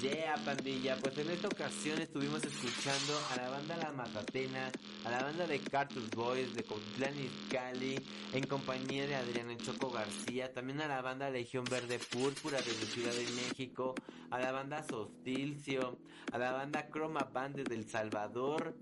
Yeah, 0.00 0.36
pandilla. 0.44 0.96
Pues 0.96 1.18
en 1.18 1.30
esta 1.30 1.48
ocasión 1.48 2.00
estuvimos 2.00 2.42
escuchando 2.44 3.20
a 3.30 3.36
la 3.36 3.50
banda 3.50 3.76
La 3.76 3.92
Matatena, 3.92 4.70
a 5.04 5.10
la 5.10 5.22
banda 5.22 5.46
de 5.46 5.58
Cartus 5.58 6.10
Boys 6.10 6.54
de 6.54 6.64
Cotlán 6.64 7.14
Izcalli, 7.18 8.00
en 8.32 8.46
compañía 8.46 9.06
de 9.06 9.16
Adrián 9.16 9.56
Choco 9.58 9.90
García, 9.90 10.52
también 10.52 10.80
a 10.80 10.88
la 10.88 11.02
banda 11.02 11.30
Legión 11.30 11.64
Verde 11.64 11.98
Púrpura 11.98 12.58
desde 12.58 12.86
Ciudad 12.86 13.12
de 13.12 13.26
México, 13.42 13.94
a 14.30 14.38
la 14.38 14.52
banda 14.52 14.82
Sostilcio, 14.82 15.98
a 16.32 16.38
la 16.38 16.52
banda 16.52 16.88
Chroma 16.90 17.28
Band 17.32 17.56
desde 17.56 17.74
El 17.74 17.88
Salvador, 17.88 18.74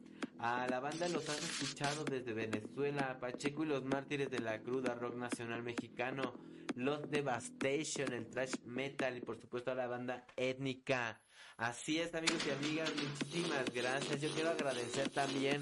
a 0.42 0.66
la 0.68 0.80
banda 0.80 1.08
Los 1.08 1.28
Has 1.28 1.38
Escuchado 1.38 2.04
desde 2.04 2.32
Venezuela, 2.32 3.18
Pacheco 3.20 3.64
y 3.64 3.68
los 3.68 3.84
Mártires 3.84 4.30
de 4.30 4.38
la 4.38 4.62
Cruda 4.62 4.94
Rock 4.94 5.16
Nacional 5.16 5.62
Mexicano, 5.62 6.34
Los 6.76 7.10
Devastation, 7.10 8.12
el 8.12 8.28
Trash 8.28 8.54
Metal 8.64 9.16
y 9.16 9.20
por 9.20 9.38
supuesto 9.38 9.70
a 9.72 9.74
la 9.74 9.86
banda 9.86 10.26
Étnica. 10.36 11.20
Así 11.58 11.98
es 11.98 12.14
amigos 12.14 12.46
y 12.46 12.50
amigas, 12.50 12.90
muchísimas 12.94 13.66
gracias. 13.74 14.22
Yo 14.22 14.30
quiero 14.30 14.48
agradecer 14.50 15.10
también 15.10 15.60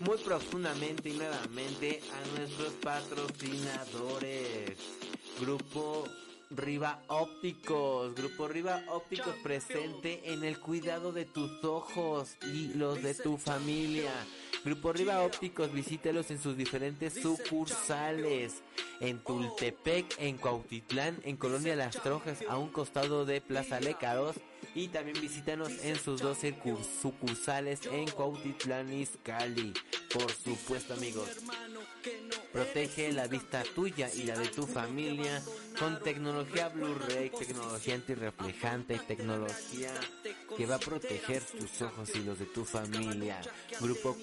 muy 0.00 0.18
profundamente 0.18 1.10
y 1.10 1.16
nuevamente 1.16 2.00
a 2.12 2.38
nuestros 2.38 2.72
patrocinadores. 2.82 4.76
Grupo 5.40 6.08
Riva 6.56 7.02
Ópticos, 7.08 8.14
Grupo 8.14 8.48
Riva 8.48 8.82
Ópticos 8.88 9.34
presente 9.42 10.32
en 10.32 10.44
el 10.44 10.58
cuidado 10.58 11.12
de 11.12 11.24
tus 11.24 11.64
ojos 11.64 12.36
y 12.52 12.74
los 12.74 13.02
de 13.02 13.14
tu 13.14 13.38
familia. 13.38 14.12
Grupo 14.64 14.92
Riva 14.92 15.22
Ópticos, 15.22 15.72
visítelos 15.72 16.30
en 16.30 16.40
sus 16.40 16.56
diferentes 16.56 17.14
sucursales. 17.14 18.62
En 19.00 19.18
Tultepec, 19.18 20.14
en 20.18 20.36
Cuautitlán, 20.36 21.18
en 21.24 21.36
Colonia 21.36 21.74
Las 21.74 22.00
Trojas, 22.00 22.38
a 22.48 22.58
un 22.58 22.68
costado 22.68 23.24
de 23.24 23.40
Plaza 23.40 23.80
Lecaros. 23.80 24.36
Y 24.74 24.88
también 24.88 25.20
visítanos 25.20 25.70
en 25.82 25.98
sus 25.98 26.20
dos 26.20 26.38
sucursales 27.00 27.80
en 27.86 28.08
Cuautitlán 28.10 28.92
Izcalli. 28.92 29.74
Por 30.12 30.30
supuesto, 30.32 30.94
amigos. 30.94 31.28
Protege 32.52 33.12
la 33.12 33.26
vista 33.26 33.62
tuya 33.74 34.10
y 34.14 34.24
la 34.24 34.36
de 34.36 34.48
tu 34.48 34.66
familia 34.66 35.42
con 35.78 36.00
tecnología 36.02 36.68
Blu-ray, 36.68 37.30
tecnología 37.30 37.94
antirreflejante, 37.94 38.98
tecnología 38.98 39.92
que 40.56 40.66
va 40.66 40.76
a 40.76 40.78
proteger 40.78 41.42
tus 41.44 41.82
ojos 41.82 42.10
y 42.14 42.24
los 42.24 42.38
de 42.38 42.46
tu 42.46 42.64
familia. 42.64 43.40
Grupo 43.80 44.16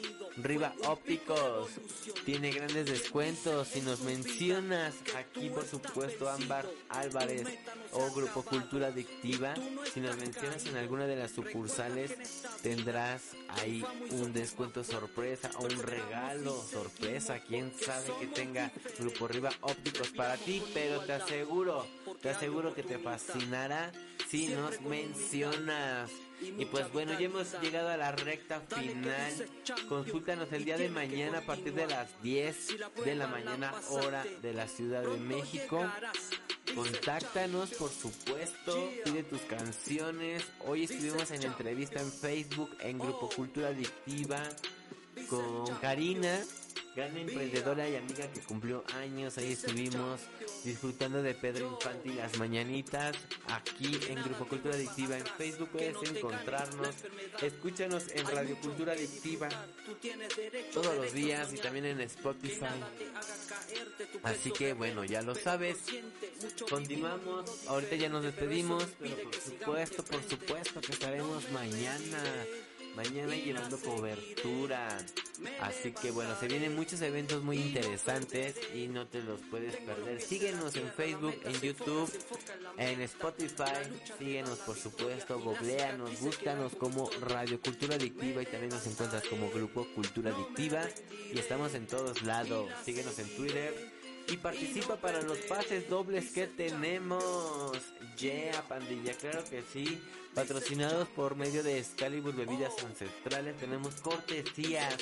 Riva 0.43 0.73
Ópticos 0.85 1.69
tiene 2.25 2.51
grandes 2.51 2.85
descuentos. 2.85 3.67
Si 3.69 3.81
nos 3.81 4.01
mencionas 4.01 4.95
aquí, 5.15 5.49
por 5.49 5.65
supuesto, 5.65 6.29
Ámbar 6.29 6.65
Álvarez 6.89 7.47
o 7.91 8.11
Grupo 8.13 8.43
Cultura 8.43 8.87
Adictiva, 8.87 9.53
si 9.93 9.99
nos 9.99 10.17
mencionas 10.17 10.65
en 10.65 10.77
alguna 10.77 11.07
de 11.07 11.15
las 11.15 11.31
sucursales, 11.31 12.15
tendrás 12.61 13.21
ahí 13.47 13.83
un 14.11 14.33
descuento 14.33 14.83
sorpresa 14.83 15.49
o 15.57 15.63
un 15.63 15.81
regalo 15.81 16.61
sorpresa. 16.63 17.39
Quién 17.39 17.73
sabe 17.73 18.11
que 18.19 18.27
tenga 18.27 18.71
Grupo 18.97 19.27
Riva 19.27 19.51
Ópticos 19.61 20.09
para 20.09 20.37
ti, 20.37 20.61
pero 20.73 21.01
te 21.01 21.13
aseguro, 21.13 21.87
te 22.21 22.29
aseguro 22.29 22.73
que 22.73 22.83
te 22.83 22.97
fascinará 22.99 23.91
si 24.29 24.47
nos 24.47 24.79
mencionas. 24.81 26.11
Y 26.41 26.65
pues 26.65 26.91
bueno, 26.91 27.13
ya 27.19 27.25
hemos 27.25 27.59
llegado 27.61 27.89
a 27.89 27.97
la 27.97 28.11
recta 28.11 28.61
final. 28.61 29.49
Consúltanos 29.87 30.51
el 30.51 30.65
día 30.65 30.77
de 30.77 30.89
mañana 30.89 31.39
a 31.39 31.41
partir 31.41 31.73
de 31.73 31.87
las 31.87 32.21
10 32.21 32.67
de 33.05 33.15
la 33.15 33.27
mañana 33.27 33.73
hora 33.89 34.25
de 34.41 34.53
la 34.53 34.67
Ciudad 34.67 35.03
de 35.03 35.17
México. 35.17 35.85
Contáctanos, 36.75 37.71
por 37.71 37.89
supuesto, 37.89 38.89
pide 39.03 39.23
tus 39.23 39.41
canciones. 39.41 40.43
Hoy 40.65 40.83
estuvimos 40.83 41.31
en 41.31 41.43
entrevista 41.43 41.99
en 41.99 42.11
Facebook 42.11 42.75
en 42.79 42.99
Grupo 42.99 43.29
Cultura 43.29 43.69
Adictiva 43.69 44.41
con 45.29 45.65
Karina 45.81 46.39
gran 46.95 47.15
emprendedora 47.17 47.87
y 47.87 47.95
amiga 47.95 48.27
que 48.31 48.39
cumplió 48.41 48.83
años. 48.95 49.37
Ahí 49.37 49.53
estuvimos 49.53 50.21
disfrutando 50.63 51.21
de 51.21 51.33
Pedro 51.33 51.71
Infante 51.73 52.09
y 52.09 52.13
las 52.13 52.37
mañanitas. 52.37 53.15
Aquí 53.47 53.99
en 54.09 54.21
Grupo 54.23 54.45
Cultura 54.45 54.75
Adictiva 54.75 55.17
en 55.17 55.25
Facebook 55.25 55.69
puedes 55.69 55.95
encontrarnos. 56.09 56.95
Escúchanos 57.41 58.07
en 58.13 58.27
Radio 58.27 58.57
Cultura 58.59 58.93
Adictiva 58.93 59.49
todos 60.73 60.95
los 60.95 61.13
días 61.13 61.53
y 61.53 61.57
también 61.57 61.85
en 61.85 62.01
Spotify. 62.01 62.65
Así 64.23 64.51
que 64.51 64.73
bueno, 64.73 65.03
ya 65.03 65.21
lo 65.21 65.35
sabes. 65.35 65.77
Continuamos. 66.69 67.67
Ahorita 67.67 67.95
ya 67.95 68.09
nos 68.09 68.23
despedimos, 68.23 68.85
pero 68.99 69.15
por 69.23 69.35
supuesto, 69.35 70.03
por 70.03 70.23
supuesto 70.23 70.81
que 70.81 70.91
estaremos 70.91 71.49
mañana. 71.51 72.23
Mañana 72.95 73.35
llevando 73.35 73.77
cobertura. 73.79 74.97
Así 75.61 75.93
que 75.93 76.11
bueno, 76.11 76.35
se 76.39 76.47
vienen 76.47 76.75
muchos 76.75 77.01
eventos 77.01 77.43
muy 77.43 77.57
interesantes 77.57 78.55
y 78.73 78.87
no 78.87 79.07
te 79.07 79.21
los 79.21 79.39
puedes 79.49 79.75
perder. 79.77 80.21
Síguenos 80.21 80.75
en 80.75 80.91
Facebook, 80.91 81.35
en 81.45 81.53
YouTube, 81.61 82.11
en 82.77 83.01
Spotify. 83.01 83.63
Síguenos 84.17 84.59
por 84.59 84.75
supuesto, 84.75 85.39
googleanos, 85.39 86.19
búscanos 86.19 86.75
como 86.75 87.09
Radio 87.21 87.59
Cultura 87.61 87.95
Adictiva 87.95 88.41
y 88.41 88.45
también 88.45 88.69
nos 88.69 88.85
encuentras 88.85 89.23
como 89.25 89.49
Grupo 89.49 89.87
Cultura 89.95 90.35
Adictiva. 90.35 90.81
Y 91.33 91.39
estamos 91.39 91.73
en 91.75 91.87
todos 91.87 92.21
lados. 92.23 92.69
Síguenos 92.83 93.17
en 93.19 93.35
Twitter 93.35 93.98
y 94.31 94.37
participa 94.37 94.95
para 94.97 95.21
los 95.21 95.37
pases 95.39 95.89
dobles 95.89 96.31
que 96.31 96.47
tenemos. 96.47 97.23
Yeah, 98.17 98.61
pandilla, 98.67 99.13
claro 99.13 99.43
que 99.49 99.63
sí. 99.73 100.01
Patrocinados 100.33 101.07
por 101.09 101.35
medio 101.35 101.63
de 101.63 101.79
Excalibur 101.79 102.35
Bebidas 102.35 102.73
Ancestrales, 102.83 103.57
tenemos 103.57 103.95
cortesías. 103.95 104.95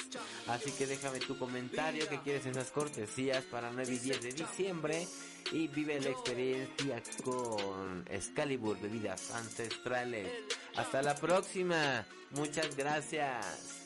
Así 0.48 0.72
que 0.72 0.88
déjame 0.88 1.20
tu 1.20 1.38
comentario 1.38 2.08
que 2.08 2.20
quieres 2.22 2.46
esas 2.46 2.72
cortesías 2.72 3.44
para 3.46 3.72
9 3.72 3.94
y 3.94 4.00
10 4.00 4.22
de 4.22 4.32
diciembre. 4.34 5.08
Y 5.52 5.68
vive 5.68 6.00
la 6.00 6.10
experiencia 6.10 7.02
con 7.24 8.06
Excalibur 8.10 8.80
Bebidas 8.80 9.32
Ancestrales. 9.32 10.30
Hasta 10.76 11.02
la 11.02 11.16
próxima. 11.16 12.06
Muchas 12.32 12.76
gracias. 12.76 13.86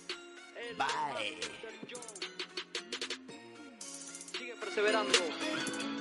Bye. 0.77 2.20
Perseverando. 4.73 6.00